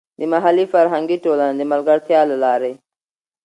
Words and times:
د 0.19 0.21
محلي 0.33 0.65
فرهنګي 0.73 1.17
ټولنې 1.25 1.55
د 1.59 1.63
ملګرتیا 1.71 2.19
له 2.31 2.35
لارې. 2.43 2.73